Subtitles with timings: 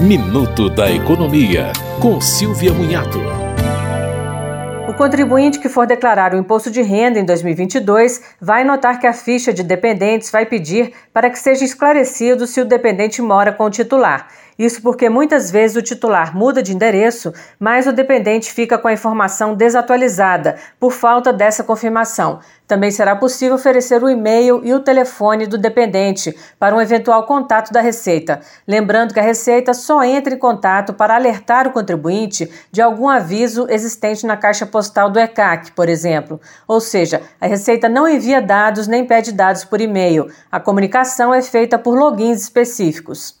[0.00, 3.18] Minuto da Economia, com Silvia Munhato.
[4.88, 9.12] O contribuinte que for declarar o imposto de renda em 2022 vai notar que a
[9.12, 13.70] ficha de dependentes vai pedir para que seja esclarecido se o dependente mora com o
[13.70, 14.28] titular.
[14.60, 18.92] Isso porque muitas vezes o titular muda de endereço, mas o dependente fica com a
[18.92, 22.40] informação desatualizada por falta dessa confirmação.
[22.66, 27.72] Também será possível oferecer o e-mail e o telefone do dependente para um eventual contato
[27.72, 28.40] da Receita.
[28.68, 33.66] Lembrando que a Receita só entra em contato para alertar o contribuinte de algum aviso
[33.70, 36.38] existente na caixa postal do ECAC, por exemplo.
[36.68, 40.30] Ou seja, a Receita não envia dados nem pede dados por e-mail.
[40.52, 43.40] A comunicação é feita por logins específicos.